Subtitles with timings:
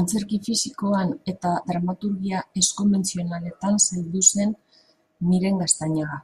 [0.00, 4.54] Antzerki fisikoan eta dramaturgia ez-konbentzionaletan zaildu zen
[5.32, 6.22] Miren Gaztañaga.